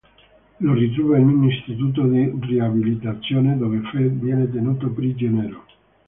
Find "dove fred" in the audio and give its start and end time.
3.55-4.13